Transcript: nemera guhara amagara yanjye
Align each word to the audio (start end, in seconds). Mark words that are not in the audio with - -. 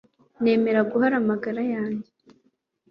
nemera 0.43 0.81
guhara 0.91 1.15
amagara 1.21 1.61
yanjye 1.73 2.09